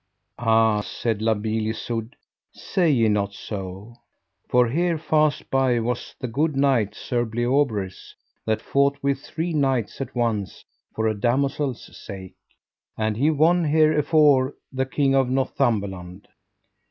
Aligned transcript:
Ah, 0.39 0.81
said 0.81 1.21
La 1.21 1.35
Beale 1.35 1.67
Isoud, 1.67 2.15
say 2.51 2.89
ye 2.89 3.07
not 3.07 3.35
so, 3.35 3.93
for 4.49 4.67
here 4.67 4.97
fast 4.97 5.47
by 5.51 5.77
was 5.79 6.15
the 6.19 6.27
good 6.27 6.55
knight 6.57 6.95
Sir 6.95 7.23
Bleoberis, 7.23 8.15
that 8.43 8.63
fought 8.63 8.97
with 9.03 9.19
three 9.21 9.53
knights 9.53 10.01
at 10.01 10.15
once 10.15 10.65
for 10.95 11.05
a 11.07 11.13
damosel's 11.13 11.95
sake, 11.95 12.33
and 12.97 13.15
he 13.15 13.29
won 13.29 13.63
her 13.65 13.95
afore 13.95 14.55
the 14.71 14.87
King 14.87 15.13
of 15.13 15.29
Northumberland. 15.29 16.27